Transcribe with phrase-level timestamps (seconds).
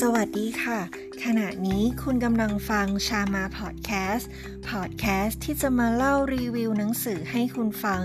[0.00, 0.80] สวัสดีค่ะ
[1.24, 4.30] ขณะนี้คุณกำลังฟังชามาพอดแคสต์
[4.68, 8.00] พอดแคสต์ที่จะมาเล่ารีวิวหนังสือให้คุณฟัง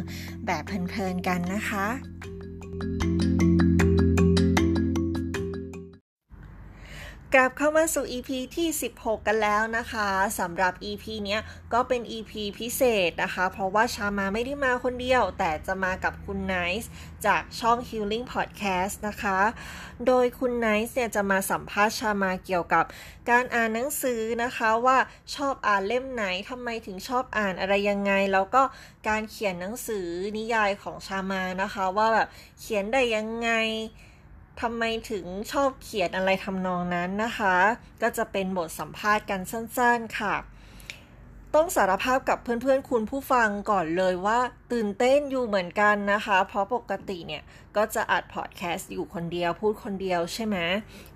[0.45, 1.87] แบบเพลินๆกันนะคะ
[7.39, 8.67] ลับเข้ามาสู่ EP ที่
[8.97, 11.41] 16 กันแล้วนะคะสำหรับ EP เนี้ย
[11.73, 16.91] ก็เป็น EP พิเศษนะคะ เพราะว่าชามาไม่ได้มาคนเดียว แต่จะมากับคุณไนซ์
[17.25, 19.39] จากช่อง Healing Podcast นะคะ
[20.07, 22.85] โดยคุณไนซ์เนี่ยจะมาสัมภาษณ์ชามาเกี่ยวกับ
[23.29, 24.97] การอ่านหนังสือนะคะว่า
[25.35, 28.61] ชอบอ่านเล่มไหนทำไมถึงชอบอ่านอะไรยังไง แล้วก็
[29.07, 32.27] การเขียนหนังสือนิยายของชามานะคะ ว่าแบบ
[32.59, 33.51] เขียนได้ยังไง
[34.61, 37.55] ทำไมถึงชอบเขียนอะไรทำนองนั้นนะคะ
[38.01, 40.35] ก็จะเป็นบทสัมภาษณ์กันสั้นๆค่ะ
[41.55, 44.39] ต้องสารภาพกับเพื่อนๆ คุณผู้ฟังก่อนเลยว่า
[44.71, 47.43] ตื่นเต้นอยู่เหมือนกันนะคะ เพราะปกติเนี่ย
[47.75, 50.57] ก็จะอัดพอดแคสต์อยู่คนเดียวพูดคนเดียวใช่ไหม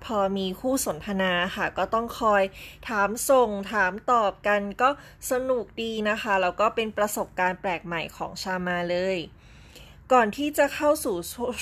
[0.04, 2.42] พอมีคู่สนทนาค่ะ ก็ต้องคอย
[2.88, 4.90] ถามส่งถามตอบกันก็
[5.30, 9.18] สนุกดีนะคะ แล้วก็เป็นประสบการณ์แปลกใหม่ของชามาเลย
[10.12, 11.16] ก่อนที่จะเข้าสู่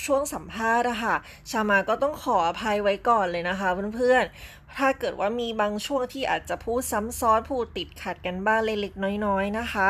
[0.06, 1.16] ช่วงสัมภาษณ์อะค่ะ
[1.50, 9.88] ชามาก็ต้องขออภัยไว้ก่อนเลยนะคะเพื่อนๆ ถ้าเกิดว่ามีบางช่วงที่อาจจะพูดซ้ำซ้อนพูดติดขัดกันบ้างเล็กๆน้อยๆนะคะ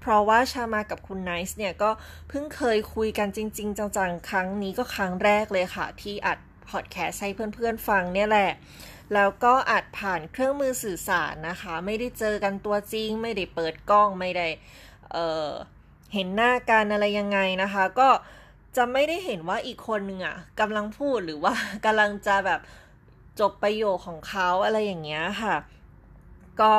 [0.00, 1.90] เพราะว่าชามากับคุณไนซ์เนี่ยก็
[2.28, 6.38] เพิ่งเคยคุยกันจริง ๆ จังๆ ครั้งนี้ก็ครั้งแรกเลยค่ะ ที่อัด
[6.70, 8.50] พอดแคสต์ให้เพื่อนๆฟังเนี่ยแหละ
[9.14, 14.48] แล้วก็อัดผ่านเครื่องมือสื่อสารนะคะ ไม่ได้เจอกันตัวจริง ไม่ได้เปิดกล้องไม่ได้
[15.12, 15.50] เอ่อ
[16.14, 18.08] เห็นหน้ากันอะไรยังไงนะคะ ก็
[18.76, 22.60] จะไม่ได้เห็นว่าอีกคนนึงอะกำลังพูดหรือว่ากำลังจะแบบ
[23.40, 25.54] จบประโยคของเขาอะไรอย่างเงี้ยค่ะ
[26.60, 26.74] ก็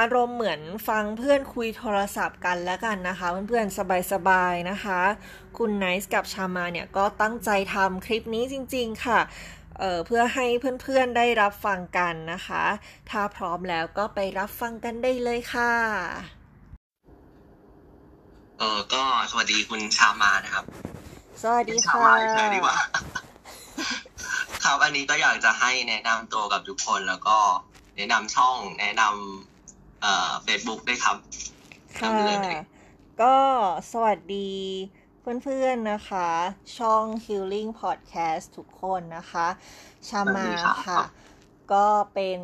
[0.00, 5.00] อารมณ์เหมือนฟังเพื่อนคุยโทรศัพท์กันแล้วกันนะคะ เพื่อนๆ สบายๆ นะคะ
[5.58, 9.20] คุณไนซ์กับชามาเนี่ย ก็ตั้งใจทำคลิปนี้จริงๆค่ะ
[9.78, 10.46] เเพื่อให้
[10.82, 12.64] เพื่อนๆ ได้รับฟังกันนะคะ
[13.10, 16.43] ถ้าพร้อมแล้วก็ไปรับฟังกันได้เลยค่ะ
[18.58, 20.64] เออก็สวัสดีคุณชามานะครับ
[21.42, 22.76] สวัสดีค่ะชามาดีกว่า
[24.64, 27.38] ครับอันนี้ก็อยากจะให้แนะนำตัวกับทุกคนแล้วก็
[27.96, 31.16] แนะนำช่องแนะนำเอ่อเฟซบุ๊กด้วยครับ
[31.98, 32.10] ค่ะ
[33.22, 33.36] ก็
[33.92, 34.50] สวัสดี
[35.42, 36.28] เพื่อนๆนะคะ
[36.78, 39.46] ช่อง Healing Podcast ทุกคนนะคะ
[40.08, 40.46] ชามา
[40.86, 41.00] ค่ะ
[41.72, 42.40] ก็เป็น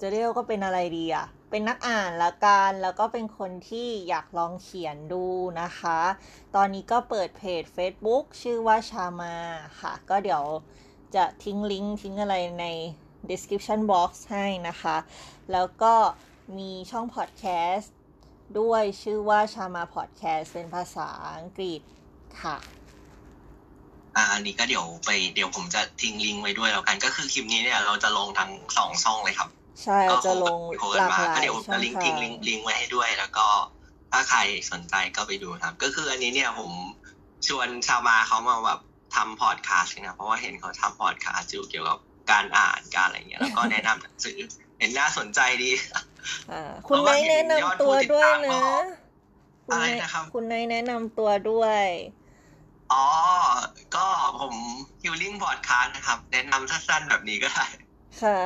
[0.00, 5.24] จะเรียกก็เป็นอะไรดีอะ เป็นนักอ่านละกัน แล้วก็เป็นคนที่อยากลองเขียนดู
[5.60, 6.00] นะคะ
[6.54, 9.34] ตอนนี้ก็เปิดเพจ Facebook ชื่อว่าชามา
[9.80, 10.44] ค่ะ ก็เดี๋ยว
[11.14, 12.66] จะทิ้งลิงก์ทิ้งอะไรใน
[13.30, 14.96] description box ให้นะคะ
[15.52, 15.94] แล้วก็
[16.58, 17.44] มีช่องพอดแค
[17.74, 17.94] สต์
[18.58, 21.80] ด้วยชื่อว่าชามาพอดแคสต์เป็นภาษาอังกฤษ
[22.42, 22.56] ค่ะ
[24.16, 29.48] อ่าอันนี้ก็เดี๋ยวไปเดี๋ยวผมจะทิ้งลิงก์ไว้ด้วยแล้วกัน ก็คือคลิปนี้เนี่ยเราจะลงทั้งสองช่องเลยครับ
[29.84, 30.58] ใช่จะลง
[30.98, 33.46] หลากหลายเดี๋ยวจะลิงก์ทิ้งลิงก์ลิงก์ไว้ให้ด้วย แล้วก็
[34.12, 34.40] ถ้าใคร
[34.72, 36.72] สนใจก็ไปดูครับ ก็คืออันนี้เนี่ยผม
[37.46, 38.80] ชวนชาวมาเขามาแบบ
[39.14, 41.98] ทำพอดคาสต์นะเพราะว่าเห็นเขาทำพอดคาสต์อยู่เกี่ยวกับ
[42.30, 44.38] การอ่านการอะไรเงี้ยแล้วก็แนะนำหนังสือ
[44.78, 45.70] เห็นน่าสนใจดี
[46.88, 48.62] คุณนายแนะนำตัวด้วยนะ
[49.72, 51.84] อะไรนะครับคุณนายแนะนำตัวด้วย
[52.92, 53.06] อ๋อ
[53.96, 54.06] ก็
[54.40, 54.54] ผม
[55.02, 57.66] ฮิลลิ่งพอดคาสต์นะครับ แนะนำสั้นๆแบบนี้ก็ได้
[58.22, 58.42] ค่ะ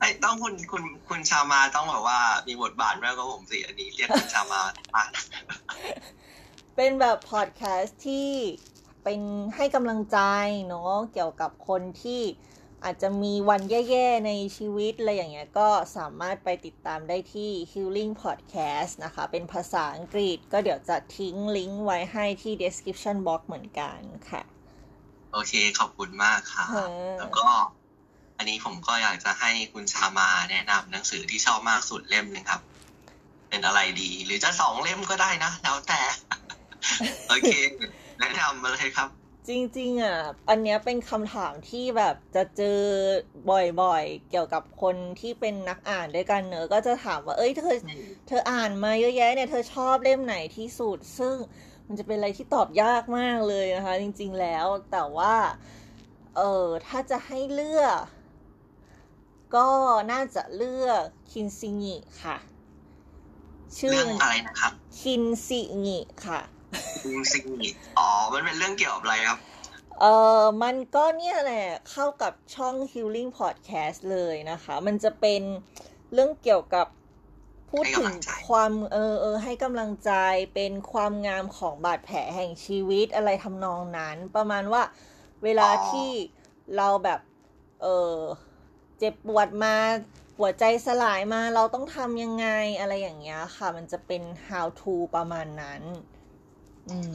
[0.00, 4.62] ไอ้ต้องคุณคุณคุณชามาต้องแบบว่ามีบทบาทแม่ก็ผมสิอันนี้เรียกคุณชามา
[6.76, 8.30] เป็นแบบพอดแคสต์ที่
[9.04, 9.20] เป็น
[9.56, 10.18] ให้กำลังใจ
[10.68, 12.22] เนาะเกี่ยวกับคนที่
[12.84, 23.98] อาจจะมีวันแย่ ๆ ในชีวิต อะไรอย่างเงี้ย ก็สามารถไปติดตามได้ที่ Healing Podcast นะคะ เป็นภาษาอังกฤษก็เดี๋ยวจะทิ้งลิงก์ไว้ให้ที่ description box เหมือนกัน
[24.30, 24.42] ค่ะ
[25.32, 26.64] โอเค ขอบคุณมากค่ะ
[27.18, 27.46] แล้วก็
[28.40, 32.60] อันนี้ผมก็อยากจะให้คุณชามาแนะนำหนังสือที่ชอบมากสุดเล่มหนึ่งครับ
[33.48, 36.00] เป็นอะไรดี หรือจะสองเล่มก็ได้นะ แล้วแต่
[37.28, 37.50] โอเค
[38.18, 39.08] แนะนำมาเลยครับ
[39.48, 42.80] จริง ๆ อะ อันนี้เป็นคำถามที่แบบจะเจอ
[43.82, 47.76] บ่อยๆ เกี่ยวกับคนที่เป็นนักอ่านด้วยกันเนอะก็จะถามว่า เอ้ยเธอ
[48.28, 51.36] เธออ่านมาเยอะแยะเนี่ยเธอชอบเล่มไหนที่สุด ซึ่ง
[51.86, 55.34] มันจะเป็นอะไรที่ตอบยากมากเลยนะคะ จริง ๆ แล้วแต่ว่า
[56.36, 57.98] เออถ้าจะให้เลือก
[59.54, 59.68] ก็
[60.12, 62.36] น่าจะเลือกคินซิงิค่ะ
[63.78, 66.40] ชื่ออะไรนะครับคินซิงิค่ะ
[67.02, 67.68] คินซิงิ
[67.98, 69.38] อ๋อ มันเป็นเรื่องเกี่ยวกับอะไรครับ
[70.00, 70.04] เอ
[70.40, 75.42] อมันก็เนี่ยแหละเข้ากับช่อง Healing Podcast เลยนะคะ มันจะเป็น
[76.12, 76.86] เรื่องเกี่ยวกับ
[77.70, 78.12] พูดถึง
[78.48, 80.12] ความเออเออให้กำลังใจ
[80.54, 84.82] เป็นความงามของบาดแผลแห่งชีวิตอะไรทำนองนั้น ประมาณว่า
[85.44, 86.10] เวลาที่
[86.76, 87.20] เราแบบ
[87.82, 88.16] เออ
[89.00, 89.74] เจ็บปวดมา
[90.38, 92.46] หัวใจสลายมาเราต้องทำยังไง
[92.80, 95.82] อะไรอย่างเงี้ยค่ะ มันจะเป็น how to ประมาณนั้น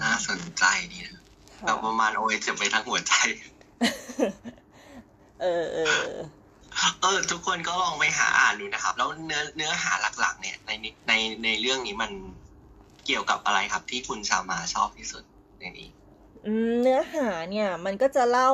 [0.03, 1.21] น่าสนใจดีนะ
[1.65, 3.13] แบบประมาณโอ้ยจะไปทั้งหัวใจ
[5.41, 5.87] เออเออ
[7.01, 10.71] เออ ทุกคนก็ลองไปหาอ่านดูนะครับ แล้วเนื้อเนื้อหาหลัก ๆ เนี่ย ใน
[11.07, 12.11] ในในเรื่องนี้มัน
[13.05, 15.23] เกี่ยวกับอะไรครับ ที่คุณชามาชอบที่สุด
[15.59, 15.89] ในนี้
[16.81, 18.49] เนื้อหาเนี่ยมันก็จะเล่า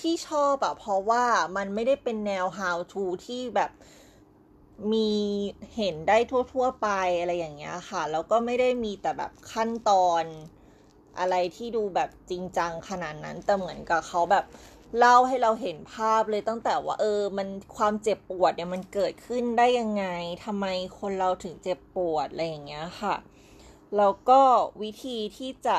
[0.00, 1.24] ที่ชอบอะเพราะว่า
[1.56, 3.70] มันไม่ได้เป็นแนว how to ที่แบบ
[4.92, 5.10] มี
[5.76, 6.88] เห็นได้ทั่ว ๆ ไป
[7.20, 10.24] อะไรอย่างเงี้ยค่ะ แล้วก็ไม่ได้มีแต่แบบขั้นตอน
[11.18, 14.44] อะไรที่ดูแบบจริงจังขนาดนั้น แต่เหมือนกับเขาแบบ
[14.98, 20.04] เล่าให้เราเห็นภาพเลยตั้งแต่ว่าเออ มันความเจ็บปวดเนี่ยมันเกิดขึ้นได้ยังไง
[20.44, 20.66] ทำไม
[20.98, 23.14] คนเราถึงเจ็บปวดอะไรอย่างเงี้ยค่ะ
[23.96, 24.40] แล้วก็
[24.82, 25.78] วิธีที่จะ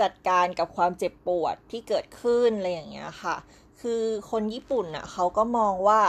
[0.00, 3.36] จัดการกับความเจ็บปวดที่เกิดขึ้นอะไรอย่างเงี้ยค่ะ
[3.80, 6.02] คือคนญี่ปุ่นอะเขาก็มองว่า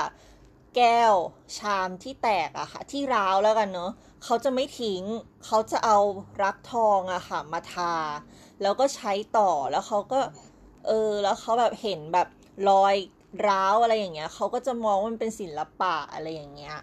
[0.76, 1.16] แก้ว
[1.58, 3.92] ชามที่แตกอะค่ะ ที่ร้าวแล้วกันเนาะ
[4.24, 5.04] เขาจะไม่ทิ้ง
[5.46, 5.98] เขาจะเอา
[6.44, 7.94] รักทองอะค่ะ มาทา
[8.62, 10.20] แล้วก็ใช้ต่อแล้วเขาก็
[10.88, 12.28] เออ แล้วเขาแบบเห็นแบบ
[12.70, 12.96] รอย
[13.48, 16.78] ร้าวอะไรอย่างเงี้ยเขาก็จะมองว่ามันเป็นศิลปะอะไรอย่างเงี้ย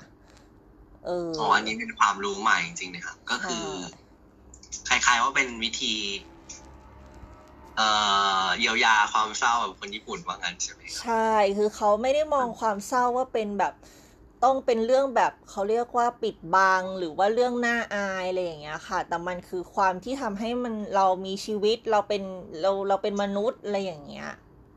[1.06, 3.64] เอออ๋ออันนี้เป็นความรู้ใหม่จริงๆนะครับก็คือ
[4.88, 5.94] คล้ายๆว่าเป็นวิธี
[7.78, 7.88] เอ่
[8.44, 13.74] อเยียวยาความเศร้าแบบคนญี่ปุ่นว่างั้นใช่ไหมใช่ คือเขาไม่ได้มองความเศร้าว่าเป็นแบบ
[14.44, 22.22] ต้องเป็นเรื่องแบบเขาเรียกว่าปิดบังหรือว่าเรื่องน่าอายอะไรอย่างเงี้ยค่ะ แต่มันคือความที่ทำให้มันเรามีชีวิตเราเป็น
[22.60, 24.28] เราเราเป็นมนุษย์อะไรอย่างเงี้ย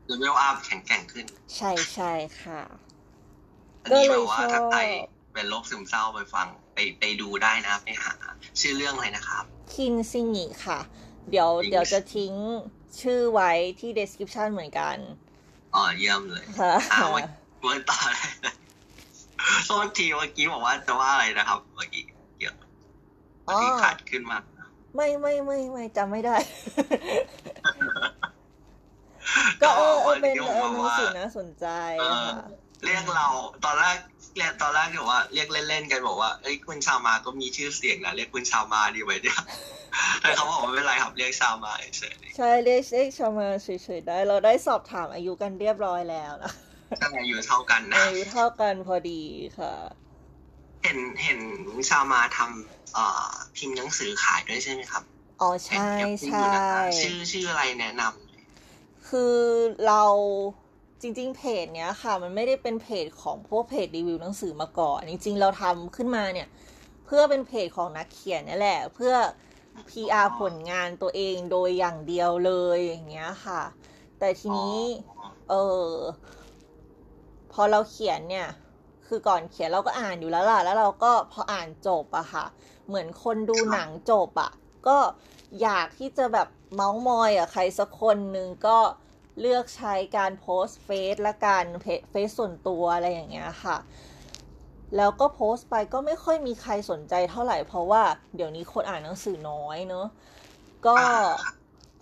[0.06, 1.24] เลเวลอัพแข็งแกร่งขึ้น
[1.56, 2.12] ใช่ใช่
[2.42, 2.62] ค่ะ
[3.84, 4.80] ก็เลยว่าถ้าใคร
[5.34, 8.12] เป็นโรคซึมเศร้าไปฟังไปไปดูได้นะไปหา
[8.60, 10.78] ชื่อเรื่องอะไรนะครับ คินซิงิค่ะ
[11.30, 12.34] เดี๋ยวเดี๋ยวจะทิ้ง
[13.00, 13.50] ชื่อไว้
[13.80, 14.96] ที่ description เหมือนกัน
[15.74, 16.72] อ๋อเยี่ยมเลยค่ะ
[17.60, 18.32] เมื่อต่อเลย
[19.66, 22.02] โทษทีเมื่อกี้บอกว่าจะว่าอะไรนะครับ เมื่อกี้
[22.38, 22.54] เกี่ยว
[23.62, 24.38] ที่ขาดขึ้นมา
[24.96, 26.36] ไม่ไม่ไม่ไม่จำไม่ได้
[29.62, 31.66] ก็เออเป็นเออหนังสือนะสนใจ
[32.84, 33.26] เรียกเรา
[33.64, 33.96] ตอนแรก
[34.36, 39.38] เรียกตอนแรกบอกว่าเรียกเล่นๆกันบอกว่าเอ้ยคุณชาวมาก็มีชื่อเสียงนะเรียกคุณชาวมาดีไว้เนี่ย
[40.20, 43.68] แต่เขาบอกว่าไม่เป็นไรครับเรียกชาวมาเฉยใช่เรียกเรียกชาวมาเฉ
[43.98, 46.52] ยๆได้ เราได้สอบถามอายุกันเรียบร้อยแล้วนะ
[46.98, 49.20] ใช่อายุเท่ากันนะอายุเท่ากันพอดี
[49.58, 49.72] ค่ะ
[50.82, 51.38] เห็นเห็น
[51.90, 55.02] ชาวมาทำเอ่อพิมพ์หนังสือขายด้วยใช่ไหมครับ
[55.40, 55.88] อ๋อใช่
[56.26, 56.44] ใช่
[57.00, 59.36] ชื่อชื่ออะไรแนะนำคือ
[59.86, 60.04] เรา
[61.02, 66.48] จริงๆ เพจเนี้ยค่ะ มันไม่ได้เป็นเพจของพวกเพจรีวิวหนังสือมาก่อน จริง ๆ เราทำขึ้นมาเนี่ย
[67.04, 69.14] เพื่อเป็นเพจของนักเขียนนี่แหละ เพื่อ
[69.88, 73.62] PR ผลงานตัวเองโดยอย่างเดียวเลยอย่างเงี้ยค่ะ
[74.18, 74.78] แต่ทีนี้
[75.50, 75.54] เอ
[75.86, 75.88] อ
[77.52, 78.48] พอเราเขียนเนี่ย
[79.06, 82.44] คือก่อนเขียนเราก็อ่านอยู่แล้วล่ะ แล้วเราก็พออ่านจบอะค่ะ
[82.86, 84.50] เหมือนคนดูหนังจบอะ
[84.86, 84.98] ก็
[85.62, 88.78] อยากที่จะแบบเมาส์มอยอะใครสักคนหนึ่งก็
[89.40, 91.64] เลือกใช้การโพสเฟซและการ
[92.10, 93.76] เฟซส่วนตัวอะไรอย่างเงี้ยค่ะ
[94.96, 98.02] แล้วก็โพสต์ไปก็ไม่ค่อยมีใครสนใจเท่าไหร่เพราะว่า
[98.34, 100.06] เดี๋ยวนี้คนอ่านหนังสือน้อยเนอะ
[100.86, 100.96] ก็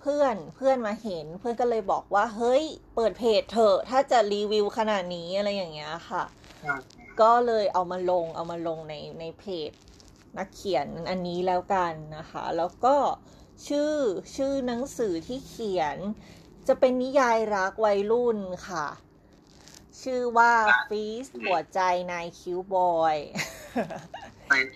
[0.00, 6.24] เพื่อนเพื่อนมาเห็นเพื่อนก็เลยบอกว่า เฮ้ย เปิดเพจเถอะถ้าจะรีวิวขนาดนี้อะไรอย่างเงี้ยค่ะ
[7.20, 9.70] ก็เลยเอามาลงเอามาลงในในเพจ
[10.38, 12.96] นักเขียนอันนี้แล้วกันนะคะ แล้วก็
[13.68, 13.94] ชื่อ
[14.36, 15.98] ชื่อหนังสือที่เขียน
[16.70, 18.86] จะเป็นนิยายรักวัยรุ่นค่ะ
[20.02, 20.52] ชื่อว่า
[20.88, 21.80] ฟีสหัวใจ
[22.12, 23.16] นายคิวบอย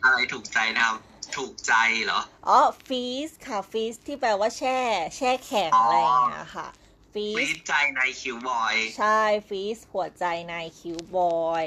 [0.04, 0.96] อะไรถูกใจนะครับ
[1.36, 1.74] ถูกใจ
[2.04, 4.78] เหรอ อ๋อฟีสค่ะฟีสที่แปลว่าแช่
[5.16, 6.68] แช่แข็งอะไรอย่างเงี้ยค่ะ
[7.12, 11.64] ฟีสใจนายคิวบอย ใช่ฟีสหัวใจนายคิวบอย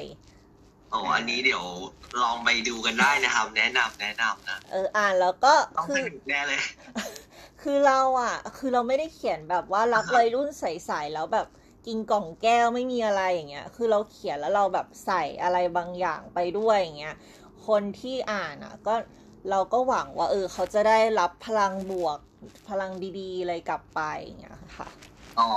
[0.89, 1.65] โอ้อันนี้เดี๋ยว
[2.22, 5.53] ลองไปดูกันได้นะครับ แนะนำแนะนำนะ เอออ่านแล้วก็
[5.86, 6.62] คือแน่เลย
[7.62, 11.48] คือเราอะ คือเราไม่ได้เขียนแบบว่ารักวัยรุ่นใสๆแล้วแบบ
[11.88, 17.15] กินกล่องแก้วไม่มีอะไรอย่างเงี้ย คือเราเขียนแล้วเราแบบใส่อะไรบางอย่างไปด้วยอย่างเงี้ย
[17.67, 18.96] คนที่อ่านอะก็
[19.50, 22.20] เราก็หวังว่าเออเขาจะได้รับพลังบวก
[22.70, 24.89] พลังดีๆอะไรกลับไปอย่างเงี้ยค่ะ
[25.39, 25.50] อ๋อ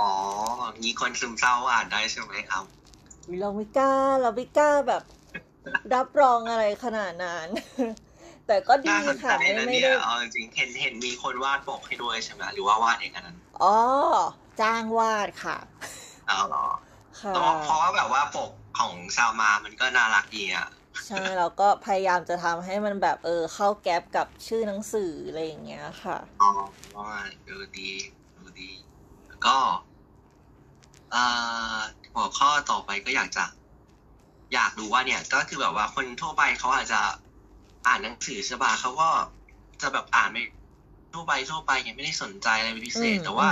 [0.83, 2.63] มีคนซึมเศร้าอ่านได้ใช่ไหมครับ
[3.39, 5.03] เราไม่กล้าเราไม่กล้าแบบ
[5.93, 7.47] รับรองอะไรขนาดนั้น
[8.47, 13.77] แต่ก็ดีค่ะไม่ไม่ได้เอาจริงเห็นเห็นมีคนวาดปกให้ด้วยใช่ไหมหรือว่าวาดเองอันนั้นอ๋อ
[14.61, 15.57] จ้างวาดค่ะ
[16.29, 16.67] อ๋อเหรอ
[17.21, 20.67] ค่ะเพราะว่าแบบว่าปกของชาวมามันก็น่ารักดีอะ
[21.05, 26.49] ใช่แล้วก็พยายามจะทำให้มันแบบเออเข้าแก๊ปกับชื่อหนังสืออะไรอย่างเงี้ยค่ะอ๋อ
[26.95, 27.89] ว่าดูดี
[28.37, 28.71] ดูดี
[29.27, 29.55] แล้วก็
[31.11, 31.23] เอ่
[31.75, 31.79] อ
[32.13, 33.45] หัวข้อต่อไปก็อยากจะ
[34.53, 36.99] อยากรู้ว่าเนี่ยก็คือแบบว่าคนทั่วไปเขาอาจจะ
[37.87, 39.09] อ่านหนังสือใช่ป่ะเขาก็
[39.81, 40.43] จะแบบอ่านไม่
[41.13, 43.49] ทั่วไปทั่วไปยังไม่ได้สนใจอะไรเป็นพิเศษ แต่ว่า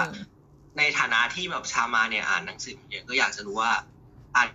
[0.77, 3.71] ในฐานะที่แบบชามาเนี่ยอ่านหนังสือเยอะก็อยากจะรู้ว่า
[4.35, 4.47] อ่าน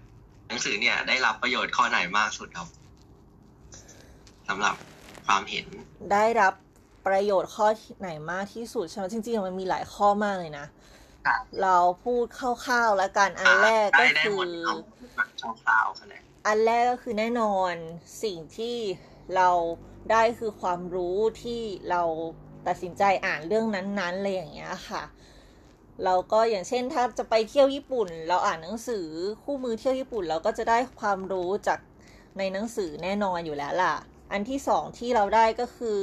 [0.48, 2.68] หนังสือเนี่ยได้รับประโยชน์ข้อไหนมากสุดครับ
[4.48, 4.74] สำหรับ
[5.26, 5.66] ความเห็น
[6.12, 6.54] ได้รับ
[7.06, 7.66] ประโยชน์ข้อ
[8.00, 10.66] ไหนมากที่สุดใช่ไหมจริงๆมันมีหลายข้อมากเลยนะ
[11.62, 14.38] เราพูดคร่าวๆแล้วกันอันแรกก็คือ
[16.46, 17.74] อันแรกก็คือแน่นอน
[18.22, 18.76] สิ่งที่
[19.36, 19.50] เรา
[20.10, 21.60] ได้คือความรู้ที่
[21.90, 22.02] เรา
[22.66, 25.02] ตัดสินใจอ่านเรื่องนั้นๆเลยอย่างเงี้ยค่ะ
[26.04, 29.06] เราก็อย่างเช่นถ้าจะไปเที่ยวญี่ปุ่น เราอ่านหนังสือ
[29.42, 31.78] คู่มือเที่ยวญี่ปุ่น เราก็จะได้ความรู้จาก
[32.38, 33.94] ในหนังสือแน่นอนอยู่แล้วล่ะ
[34.32, 36.00] อันที่สองที่เราได้ก็คือ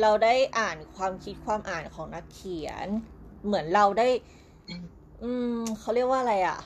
[0.00, 2.86] เราได้อ่านความคิดความอ่านของนักเขียน
[3.44, 4.08] เหมือนเราได้
[5.22, 6.58] อืมเขาเรียกว่าอะไรอะ่ะ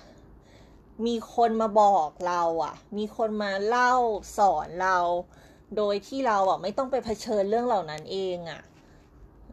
[1.06, 3.94] มีคนมาบอกเราอะ่ะมีคนมาเล่า
[4.38, 4.98] สอนเรา
[5.76, 8.62] โดยที่เราอะไม่ต้องไปเผชิญเรื่องเหล่านั้นเองอะ่ะ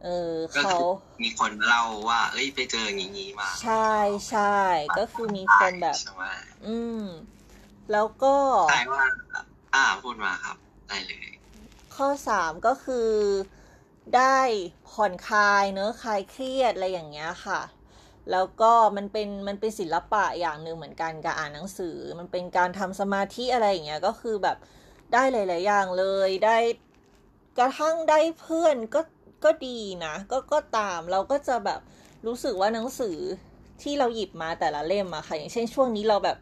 [0.04, 0.76] เออเขา
[1.22, 3.92] มีคนเล่าว่า เอ้ยไปเจออย่างนี้มา ใช่
[4.30, 4.58] ใช่
[4.98, 5.98] ก็คือมีคนแบบ
[6.66, 7.04] อืม
[7.92, 8.34] แล้วก็
[8.70, 9.04] ใช่ว่า
[9.74, 10.56] อ่าพูดมาครับ
[10.88, 11.28] ได้เลย
[11.96, 13.10] ข้อสามก็คือ
[14.16, 14.38] ได้
[14.90, 17.60] ผ่อนคลายเนอะคลายเครียดอะไรอย่างเงี้ยค่ะ
[18.30, 24.56] แล้วก็มันเป็นมันเป็นศิลปะอย่างหนึ่งเหมือนกันการอ่านหนังสือ มันเป็นการทำสมาธิอะไรอย่างเงี้ยก็คือแบบ
[25.12, 26.58] ได้หลาย ๆ อย่างเลยได้
[27.58, 29.00] กระทั่งได้เพื่อนก็
[29.44, 31.80] ก็ดีนะก็ก็ตามเราก็จะแบบ
[32.26, 33.16] รู้สึกว่าหนังสือ
[33.82, 36.36] ที่เราหยิบมาแต่ละเล่มอะค่ะ อย่างเช่นช่วงนี้เราแบบ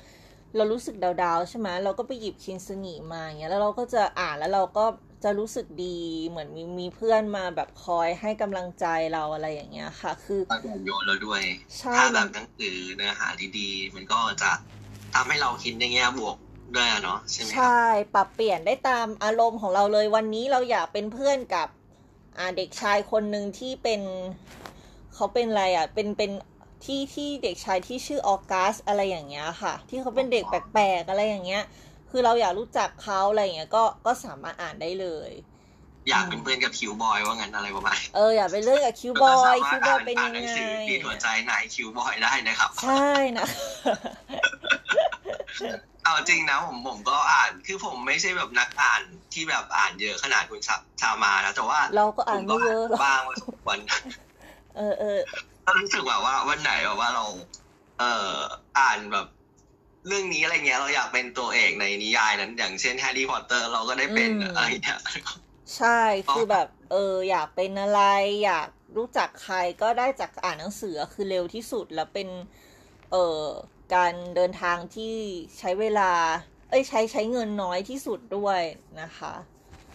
[0.57, 4.85] เรารู้สึกดาวๆใช่ไหมเราก็ไปหยิบคินสงีมาอย่างเงี้ยแล้วเราก็จะอ่านแล้วเราก็
[5.25, 5.99] จะรู้สึกดี
[6.29, 10.53] เหมือนมีมีเพื่อนมาแบบคอยให้กำลังใจเราอะไรอย่างเงี้ยค่ะ คือต
[10.87, 11.43] โยนเราด้วย
[11.97, 14.51] ถ้าแบบหนังสือเนื้อหาดีๆมันก็จะ
[15.15, 16.37] ทำให้เราคิดในแง่บวก
[16.75, 17.83] ด้วยเนาะใช่ไหมใช่
[18.15, 21.69] ปรับเปลี่ยนได้ตามอารมณ์ของเราเลยวันนี้เราอยากเป็นเพื่อนกับ
[22.39, 24.01] อ่าเด็กชายคนหนึ่งที่เป็น
[25.15, 26.31] เขาเป็นอะไรอะ เป็นเป็น
[26.85, 31.63] ที่ที่เด็กชายที่ชื่อออกัสอะไรอย่างเงี้ยค่ะ ที่เขาเป็นเด็กแปลกๆอะไรอย่างเงี้ย
[32.11, 35.31] คือเราอยากรู้จักเขาอะไรอย่างเงี้ยก็ก็สามารถอ่านได้เลย
[36.09, 40.53] อยากเป็นเพื่อนกับคิวบอยว่างั้นอะไรประมาณเอออยากเป็นเรื่องกับคิวบอยคิวบอยเป็นยังไง
[40.89, 43.47] ดีหัวใจนายคิวบอยได้นะครับ ใช่นะ
[46.05, 49.03] เอาจริงนะผมผมก็อ่านคือผมไม่ใช่แบบนักอ่าน
[49.33, 53.21] ที่แบบอ่านเยอะขนาดคุณชาชามานะแต่ว่า เราก็อ่านไม่เยอะบ้าง
[53.69, 53.79] วัน
[54.77, 55.21] เออเออ
[55.81, 57.25] รู้สึกแบบว่าวันไหนแบบว่าเรา
[57.99, 58.35] เอ่อ
[58.79, 59.27] อ่านแบบ
[60.07, 65.01] เรื่องนี้อะไรเงี้ยเราอยากเป็นตัวเอกในนิยายนั้น อย่างเช่นแฮร์รี่พอตเตอร์เราก็ได้เป็นอะไรเงี้ย
[65.77, 68.03] ใช่คือแบบ เออ อยากเป็นอะไร
[68.45, 72.29] อยากรู้จักใครก็ได้จากอ่านหนังสือคือเร็วที่สุดแล้วเป็น
[73.13, 73.45] เออ
[73.95, 75.15] การเดินทางที่
[75.59, 76.11] ใช้เวลา
[76.71, 78.61] เอ้ยใช้ใช้เงินน้อยที่สุดด้วย
[79.01, 79.33] นะคะ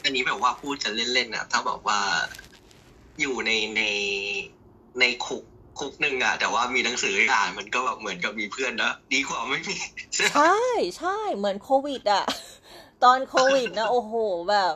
[0.04, 2.00] อันนี้แบบว่าพูดจะเล่นๆนะถ้าบอกว่า
[3.20, 3.82] อยู่ในใน
[5.00, 5.44] ในคุก
[5.80, 9.76] คุกหนึ่งอะแต่ว่ามีหนังสืออ่านมันก็แบบเหมือนกับมีเพื่อนนะดีกว่าไม่มี
[10.34, 10.58] ใช่
[11.00, 12.26] ใช่เหมือนโควิดอะ
[13.04, 14.14] ตอนโควิดนะ โอ้โห
[14.50, 14.74] แบบ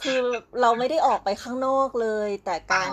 [0.00, 0.20] คือ
[0.60, 2.90] เราไม่ได้ออกไปข้างนอกเลย แต่การ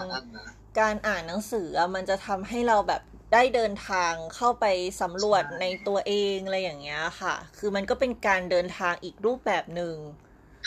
[0.80, 3.02] การอ่านหนังสือมันจะทำให้เราแบบ
[3.34, 4.66] ได้เดินทางเข้าไป
[5.02, 9.96] สำรวจในตัวเองอะไรอย่างเงี้ยค่ะ คือมันก็เป็นการเดินทางอีกรูปแบบหนึ่ง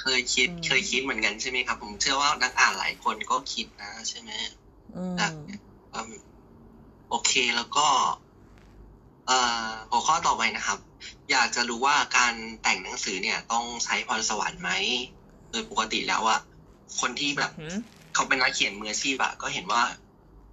[0.01, 4.31] เคยคิดเคยคิดเหมือนกันใช่ไหมครับ ผมเชื่อว่านักอ่านหลายคนก็คิดนะใช่ไหม
[5.19, 5.33] แบบ
[7.11, 7.87] โอเคแล้วก็
[9.27, 10.79] เอ่อหัวข้อต่อไปนะครับ
[11.31, 14.71] อยากจะรู้ว่าการแต่งหนังสือเนี่ย ต้องใช้พรสวรรค์ไหม
[15.51, 16.41] โดยปกติแล้วอะ
[17.01, 17.51] คนที่แบบ
[18.15, 19.83] เขาเป็นนักเขียนมืออาชีพอะก็เห็นว่า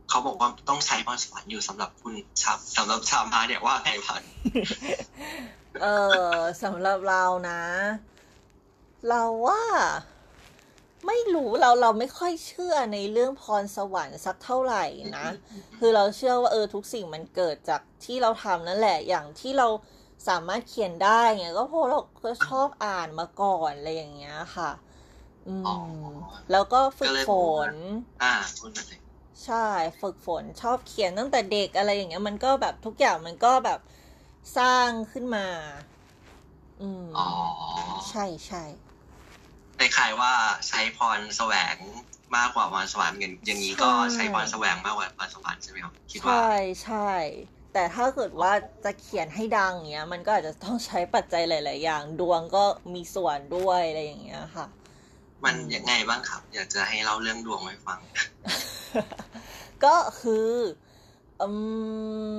[0.09, 4.23] เขาบอกว่าต้องใช้พรสวรรค์อยู่สำหรับคุณชับสำหรับชาวมาเนี่ยว่าไงพัน
[5.81, 5.85] เอ
[6.35, 7.61] อสำหรับเรานะ
[9.09, 9.61] เราว่า
[11.05, 14.83] ไม่รู้เราเราไม่ค่อยเชื่อในเรื่องพรสวรรค์สักเท่าไหร่
[15.17, 15.27] นะ
[15.77, 19.67] คือเราเชื่อว่าเออทุกสิ่งมันเกิดจากที่เราทำนั่นแหละ อย่างที่เรา
[20.27, 24.71] สามารถเขียนได้เงี้ยก็เพราะเราก็ชอบอ่านมาก่อนอะไรอย่างเงี้ยค่ะ
[25.47, 25.97] อืม
[26.51, 27.29] แล้วก็ฝึกฝ
[27.71, 27.73] น
[28.23, 28.91] อ่าคุณอะไร
[29.45, 29.67] ใช่
[30.01, 33.79] ฝึกฝนชอบเขียนตั้งแต่เด็กอะไรอย่างเงี้ย มันก็แบบทุกอย่างมันก็แบบ
[34.57, 35.45] สร้างขึ้นมา
[36.81, 37.25] อืมอ๋อ
[38.09, 38.63] ใช่ใช่
[39.79, 40.33] คล้ายๆว่า
[40.67, 41.75] ใช้พรแสวง
[42.37, 46.53] มากกว่าพรสวรรค์อย่างนี้ก็ใช้พรแสวงมากกว่าพรสวรรค์ใช่ไหมครับคิดว่าใช่
[46.83, 47.11] ใช่
[47.73, 48.51] แต่ถ้าเกิดว่า
[48.85, 54.65] จะเขียนให้ดังเงี้ย มันก็อาจจะต้องใช้ปัจจัยหลาย ๆ อย่าง ดวงก็มีส่วนด้วยอะไรอย่างเงี้ยค่ะ
[55.45, 57.99] มันยังไงบ้างครับ อยากจะให้เล่าเรื่องดวงให้ฟัง
[59.85, 60.51] ก็คือ
[61.41, 61.47] อื
[62.31, 62.35] ม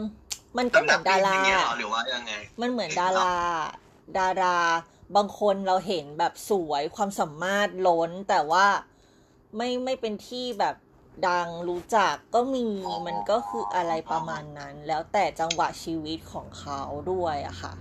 [0.58, 1.34] มันก็เหมือนดารา
[1.78, 3.34] หรือว่ายังไง มันเหมือนดารา
[4.18, 4.56] ดารา
[5.16, 8.66] บางคนเราเห็นแบบสวยความสามารถล้นแต่ว่า
[9.56, 10.76] ไม่ไม่เป็นที่แบบ
[11.28, 12.66] ดังรู้จักก็มี
[13.06, 17.72] มันก็คืออะไรประมาณนั้น แล้วแต่จังหวะชีวิตของเขาด้วยอะค่ะ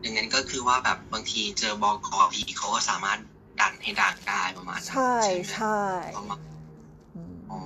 [0.00, 3.18] อย่างนั้นก็คือว่าแบบบางทีเจอบอกอพีเขาก็สามารถ
[3.60, 5.16] ดันให้ดังได้ประมาณนั้นใช่
[5.52, 5.82] ใช่
[6.18, 6.40] ประมาณ
[7.50, 7.58] อ๋อ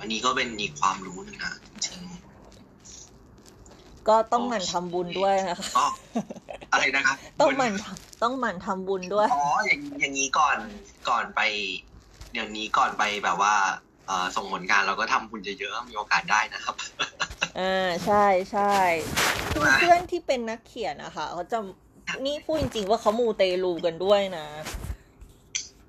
[0.00, 1.54] อันนี้ก็เป็นอีกความรู้หนึ่งนะ
[1.86, 2.07] จริง
[4.08, 5.86] ก็ต้องหมั่นทำบุญด้วยนะคะก็
[6.72, 7.72] อะไรนะครับต้องหมั่น
[8.22, 10.56] ต้องหมั่นทำบุญด้วย อ๋อ อย่างอย่างนี้ก่อน
[11.08, 11.40] ก่อนไป
[12.34, 13.54] อย่างนี้ก่อนไปแบบว่า
[14.06, 16.74] เอ่อส่งผลงานเราก็ทำบุญเยอะๆมีโอกาสได้นะครับ
[17.58, 18.74] อ่าใช่ใช่
[19.52, 21.58] คือเพื่อนที่เป็นนักเขียนนะคะเขาจะ
[22.26, 24.46] นี่พูดจริงๆว่าเขามูเตลูกันด้วยนะ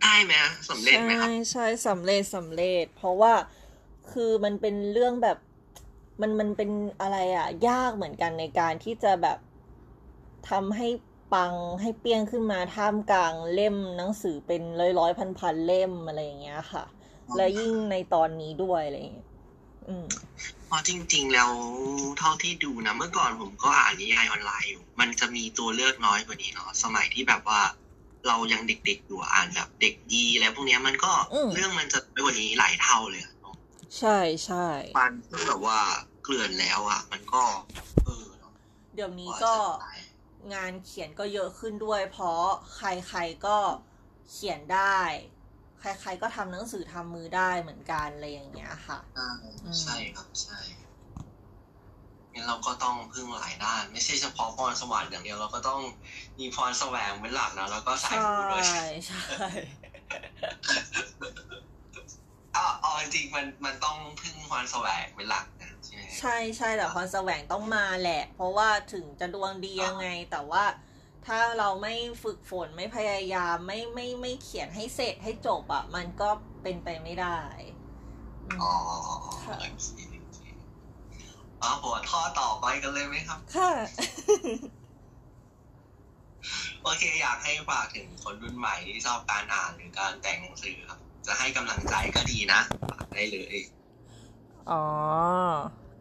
[0.01, 0.33] ได้ไหม
[0.69, 3.33] สำเร็จไหมครับใช่ใช่สำเร็จสำเร็จ เพราะว่า
[4.11, 5.37] คือมันเป็นเรื่องแบบ
[6.21, 6.71] มันมันเป็น
[7.01, 9.37] อะไรอะยากเหมือนกันในการที่จะแบบ
[10.49, 10.87] ทำให้
[11.33, 16.85] ปังให้เปี้ยงขึ้นมาท่ามกลางเล่มหนังสือเป็นร้อยร้อยพันพันเล่มอะไรอย่างเงี้ยค่ะ
[17.37, 19.27] และยิ่งในตอนนี้ด้วยอะไรอย่างเงี้ย
[19.87, 20.05] อืม
[20.65, 21.51] เพราะจริงๆแล้ว
[22.19, 27.61] เท่าที่ดูนะเมื่อก่อนผมก็อ่านนิยายออนไลน์อยู่ มันจะมีตัวเลือกน้อยกว่านี้เนาะสมัยที่แบบว่า
[28.27, 31.11] เรายังเด็กๆอยู่อ่านแบบเด็กดีอะไรพวกเนี้ยมันก็
[31.53, 33.55] เรื่องมันจะน้อยกว่านี้หลายเท่าเลยเนาะ
[33.99, 37.43] ใช่ใช่มันคือแบบว่าเกลื่อนแล้วอะ มันก็
[38.05, 38.53] เออเนาะ
[38.95, 39.53] เดี๋ยวนี้ก็
[40.53, 42.43] งานเขียนก็เยอะขึ้นด้วย เพราะ
[42.75, 43.57] ใครๆก็
[44.31, 44.99] เขียนได้
[45.79, 49.29] ใครๆก็ทำหนังสือทำมือได้เหมือนกันอะไรอย่างเงี้ยค่ะอ่า
[49.81, 50.59] ใช่ครับใช่
[52.33, 55.81] งั้นเราก็ต้องพึ่งหลายด้าน ไม่ใช่เฉพาะพรสวรรค์อย่างเดียวเราก็ต้อง
[56.39, 58.63] มีพรแสวงเป็นหลักนะแล้วก็สายใช่มูด้วย
[59.07, 59.25] ใช่
[62.55, 70.63] อ๋ออ๋อจริงๆมันมันต้องพึ่งพรแสวงเป็นหลักนะ ใช่ไหมใช่ใช่แต่พรแสวงต้องมาแหละ เพราะว่าถึงจะดวงดียังไง แต่ว่า
[71.27, 76.29] ถ้าเราไม่ฝึกฝนไม่พยายามไม่ไม่ไม่เขียนให้เสร็จให้จบอะ่ะ มันก็
[76.63, 77.39] เป็นไปไม่ได้
[78.47, 78.73] อืมอ๋อ
[79.45, 80.39] ค่ะโอเคโอเค
[81.61, 83.71] อ๋อหัวข้อต่อไปกันเลยไหมครับ ค่ะ
[86.83, 92.59] โอเค อยากให้ฝากถึงคนรุ่นใหม่ที่ชอบการอ่านหรือการแต่งหนังสือครับ จะให้กำลังใจก็ดีนะ
[92.91, 93.57] ฝากได้เลย
[94.71, 94.83] อ๋อ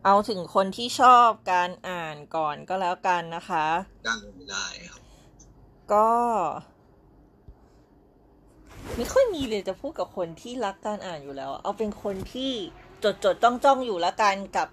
[0.05, 3.67] เอาถึงคนที่ชอบการอ่านก่อนก็แล้วกันนะคะ
[4.05, 4.15] ได้
[4.51, 5.03] ได้ครับ
[5.93, 6.11] ก็
[8.97, 12.53] ไม่ค่อยมีเลยจะพูดกับคนที่รักการอ่านอยู่แล้ว เอาเป็นคนที่
[13.05, 14.69] จดจดจ้องจ้องอยู่แล้วกันกับ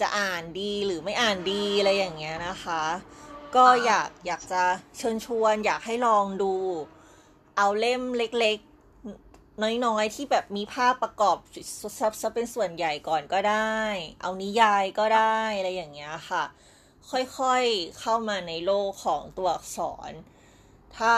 [0.00, 2.82] จะอ่านดีหรือไม่อ่านดีอะไรอย่างเงี้ยนะคะ
[3.56, 4.62] ก็อยากอยากจะ
[4.98, 6.54] เชิญชวน อยากให้ลองดู
[7.56, 8.71] เอาเล่มเล็กๆ
[9.86, 11.36] น้อยๆ ที่แบบมีภาพประกอบ
[11.98, 13.78] ซับซับเป็นส่วนใหญ่ก่อนก็ได้
[14.20, 16.44] เอานิยายก็ได้อะไรอย่างเงี้ยค่ะ
[17.10, 19.78] ค่อยๆเข้ามาในโลกของตัวอักษ
[20.10, 20.12] ร
[20.96, 21.14] ถ้า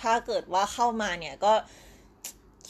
[0.00, 1.54] ถ้าเกิดว่าเข้ามาเนี่ยก็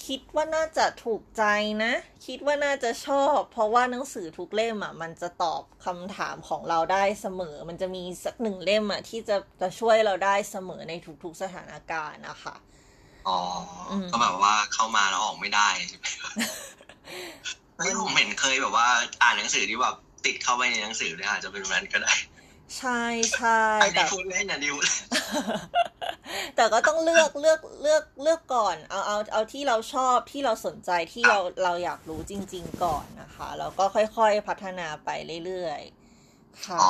[0.07, 1.43] คิดว่าน่าจะถูกใจ
[1.85, 1.93] นะ
[2.27, 12.57] คิดว่าน่าจะชอบ เพราะว่าหนังสือทุกเล่มอะ มันจะตอบคำถามของเราได้เสมอ มันจะมีสักหนึ่งเล่มอะ ที่จะจะช่วยเราได้เสมอในทุกๆสถานการณ์นะคะ
[13.27, 13.39] อ๋อ
[13.91, 16.07] อมก็แบบว่าเข้ามาแล้วออกไม่ได้ใช่ไหม
[17.77, 18.89] เฮ้ยผมเห็นเคยแบบว่า
[19.23, 22.12] อ่านหนังสือที่แบบติดเข้าไปในหนังสือเนี่ยอาจจะเป็นแบบนั้นก็ได้
[22.79, 22.91] ใช่
[23.37, 23.49] ใช่
[23.81, 24.77] อันแต่นี้พูดเล่นนะดิว
[26.57, 35.09] แต่ก็ต้องเลือกเลือกเลือกเลือกก่อนเอาเอาเอาที่เราชอบที่เราสนใจที่เราเราอยากรู้จริง ๆ ก่อนนะคะ แล้วก็ค่อยๆพัฒนาไป
[35.45, 36.87] เรื่อยๆค่ะอ๋อ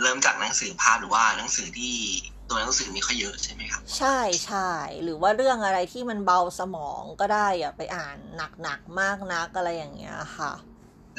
[0.00, 1.96] เริ่มจากหนังสือภาพหรือว่าหนังสือที่
[2.48, 4.70] ตัวหนังสือไม่ค่อยเยอะใช่ไหมครับใช่ใช่
[5.02, 8.16] หรือว่าเรื่องอะไรที่มันเบาสมองก็ได้อย่าไปอ่าน
[8.62, 10.52] หนักๆมากนักอะไรอย่างเงี้ยค่ะ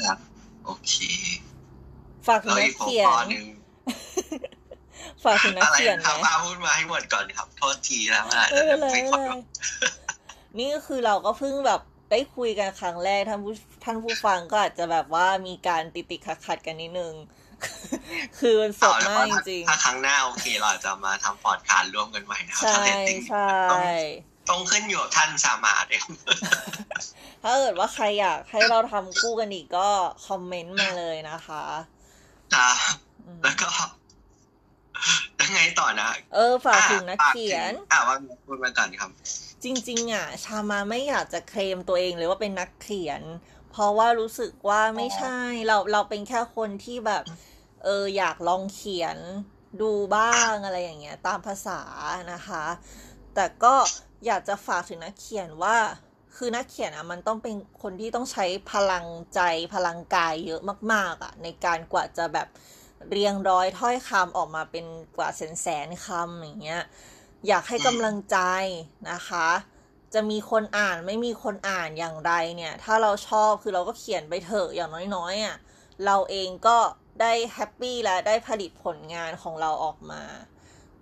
[0.02, 0.18] ครับ
[0.64, 0.94] โอเค
[2.26, 3.46] ฝากถึงแล้วนัอีกกหัวเขียข้อนหนึ่ง
[5.24, 9.36] ฝากถึงนักอะไรเขียนคไหมรับอาพูดมาให้หมดก่อนครับ โทษทีนะมันอาจไม่จะเป็นไรไม่ไม่ค่อยเป็นไร
[10.58, 11.80] นี่ก็คือเราก็เพิ่งแบบ
[12.10, 13.54] ได้คุยกันครั้งแรกท่านผู้
[13.84, 17.14] ท่านผู้ฟังก็อาจจะแบบว่ามีการติดติดขัดขัดๆกันนิดนึง
[18.38, 23.50] คือมันสดมากจริงถ้าครั้งหน้าโอเคเราอาจจะมาทำพอดคาสต์ร่วมกันใหม่นะๆครับใช่ถ้าเรตติ้งใช่
[24.50, 26.06] ต้องขึ้นอยู่กับท่านสามาร์ทเอง
[27.42, 29.88] ถ้าเกิดว่าใครอยากให้เราทำคู่กันอีกก็
[30.26, 31.64] คอมเมนต์มาเลยนะคะ
[32.54, 32.76] ครับ
[33.26, 33.68] อืมแล้วก็
[35.40, 39.10] ยังไงต่อนะ เออ ฝากถึงนักเขียน อะว่าพูดมาก่อนครับ
[39.64, 43.22] จริง ๆ อะ ชามาไม่อยากจะเคลมตัวเองเลยว่าเป็นนักเขียน
[43.70, 47.24] เพราะว่ารู้สึกว่าไม่ใช่ เราเราเป็นแค่คนที่แบบ
[47.84, 49.18] เอออยากลองเขียน
[49.80, 51.80] ดูบ้างอะไรอย่างเงี้ยตามภาษา
[52.32, 52.64] นะคะ
[53.34, 53.74] แต่ก็
[54.26, 55.76] อยากจะฝากถึงนักเขียนว่า
[56.36, 59.40] คือนักเขียนอะมันต้องเป็นคนที่ต้องใช้พลังใจ
[59.74, 60.60] พลังกายเยอะ
[60.92, 62.48] มาก ๆอะในการกว่าจะแบบ
[63.10, 66.82] เรียงร้อยถ้อยคำออกมาเป็นกว่าแสนแสนคำอย่างเงี้ย
[67.48, 68.38] อยากให้กำลังใจ
[69.10, 69.48] นะคะ
[70.14, 75.56] จะมีคนอ่านไม่มีคนอ่านอย่างไรเนี่ย ถ้าเราชอบคือเราก็เขียนไปเถอะอย่างน้อยๆอะ
[76.04, 76.76] เราเองก็
[77.20, 80.22] ได้แฮปปี้และได้ผลิตผลงานของเราออกมา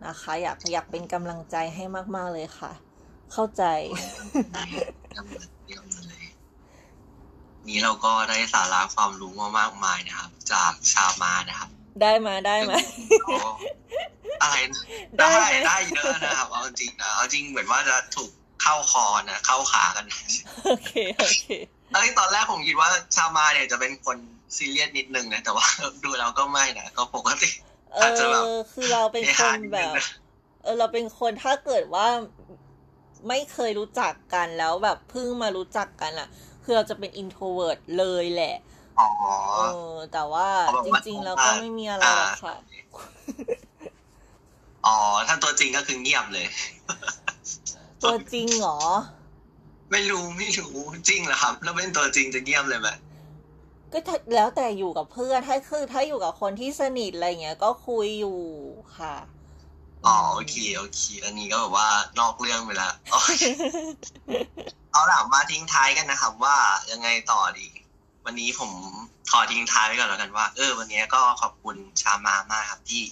[0.07, 1.85] นะคะ อยากอยากเป็นกำลังใจให้
[2.17, 2.73] มาก ๆ เลยค่ะ
[3.33, 3.63] เข้าใจ
[7.69, 11.71] นี้เราก็ได้สาระความรู้มามากมายนะครับ จากชามานะครับ
[12.03, 12.77] ได้มาได้มา
[14.43, 14.57] อะไร
[15.21, 15.35] ได้
[15.67, 18.31] ได้เยอะนะครับเอาจริงนะเอาจริงเหมือนว่าจะถูก
[18.63, 20.05] เข้าคอนะเข้าขากัน
[20.67, 21.45] โอเคโอเค
[21.95, 24.17] ตอนตอนแรกผมคิดว่าชามาเนี่ยจะเป็นคน
[24.57, 25.67] ซีเรียสนิดนึงนะแต่ว่า
[26.05, 27.51] ดูแล้วก็ไม่นะก็ปกติ
[28.01, 29.95] อาจจะแบบคือเราเป็นคนแบบ
[30.63, 32.07] เออเราเป็นคนถ้าเกิดว่า
[33.29, 36.29] ไม่เคยรู้จักกันแล้วแบบเพิ่งมารู้จักกันอะ
[36.65, 38.57] คือเราจะเป็น introvert เลยแหละ
[39.01, 39.09] อ๋อ
[39.59, 40.49] เออแต่ว่า
[40.87, 42.55] จริงๆ แล้วก็ไม่มีอะไรหรอกค่ะ
[44.87, 46.47] อ๋อ ถ้าตัวจริงก็คือเงียบเลย
[48.03, 48.79] ตัวจริงเหรอ
[49.91, 50.75] ไม่รู้ไม่รู้
[51.09, 52.89] จริงเหรอครับ แล้วเป็นตัวจริงจะเงียบเลยไหม
[53.93, 53.99] ก็
[54.35, 58.41] แล้วแต่อยู่กับเพื่อนถ้าคือถ้าอยู่กับคนที่สนิทอะไรเงี้ย ก็คุยอยู่
[58.99, 59.17] ค่ะ
[60.07, 61.89] อ๋อโอเคโอเค อันนี้ก็แบบว่า
[62.21, 62.95] นอกเรื่องไปแล้ว
[64.93, 66.57] เอาล่ะมาทิ้งท้ายกันนะครับ ว่า
[66.91, 67.69] ยังไงต่อดี
[68.25, 68.71] วันนี้ผม
[69.31, 73.03] ขอทิ้งท้ายไว้ก่อนแล้วกันว่า เออ วันนี้ก็ขอบคุณชามามากครับที่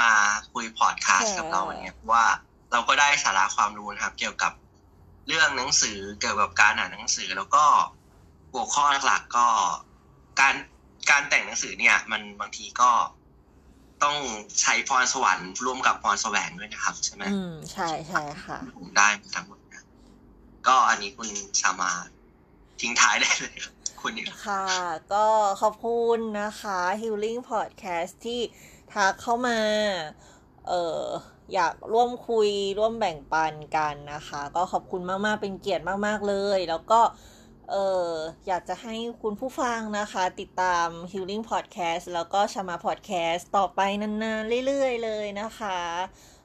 [0.00, 0.10] มา
[0.52, 2.24] คุยพอดคาสต์กับเราวันนี้ว่า
[2.72, 4.52] เราก็ได้สาระความรู้นะครับ เกี่ยวกับ
[5.26, 7.64] เรื่องหนังสือเกี่ยวกับการอ่านหนังสือแล้วก็
[8.52, 9.46] หัวข้อหลักก็
[10.40, 10.54] การ
[11.10, 12.90] การแต่งหนังสือเนี่ย มันบางทีก็
[14.02, 14.16] ต้อง
[14.60, 19.84] ใช้พรสวรรค์ร่วมกับพรแสวงด้วยนะครับ ใช่ไหมอืมใช่ใช่ค่ะผมได้ทั้งหมดนะ
[20.66, 21.28] ก็อันนี้คุณ
[21.60, 21.90] ชามา
[22.80, 23.56] ทิ้งท้ายได้เลย
[24.00, 24.64] คุณนี่ค่ะ
[25.12, 25.26] ก็
[25.62, 28.40] ขอบคุณนะคะ Healing Podcast ที่
[28.92, 29.58] ทักเข้ามา
[30.68, 31.04] เออ
[31.54, 32.48] อยากร่วมคุย
[32.78, 37.00] ร่วมแบ่งปันกันนะคะ ก็ขอบคุณมาก ๆ เป็นเกียรติมาก ๆ เลย แล้วก็
[37.70, 38.08] เออ
[38.46, 45.78] อยากจะให้คุณผู้ฟังนะคะ ติดตาม Healing Podcast แล้วก็ชามา Podcast ต่อไปนานๆ เรื่อยๆ เลยนะคะ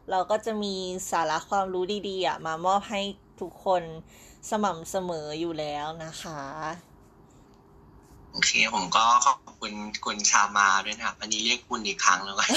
[0.10, 0.76] เราก็จะมี
[1.12, 3.02] สาระความรู้ดีๆมามอบให้
[3.42, 3.84] ทุกคน
[4.50, 6.42] สม่ำเสมออยู่แล้วนะคะ
[8.32, 9.74] โอเค ผมก็ขอบคุณ
[10.06, 12.50] คุณชามาด้วยนะครับอันนี้เรียกคุณอีกครั้งแล้วกัน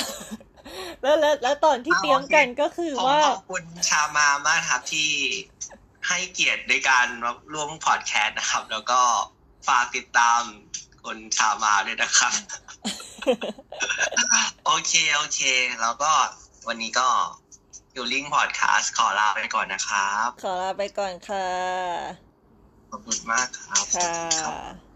[1.02, 5.10] แล้วแล้วแล้วตอนที่เตรียมกันก็คือว่าขอบคุณชามามากครับที่
[6.06, 7.06] ให้เกียรติในการ
[7.52, 9.00] ร่วมพอดแคสต์นะครับ แล้วก็
[9.68, 10.40] ฝากติดตาม
[11.04, 12.32] คนชามาด้วยนะครับ
[14.66, 15.40] โอเค โอเค
[15.82, 16.12] แล้วก็
[16.68, 17.08] วันนี้ก็
[17.96, 21.48] ยูลิงพอดแคสต์ขอลาไปก่อนนะครับ ขอลาไปก่อนค่ะ
[22.90, 24.87] ขอบคุณมากครับค่ะ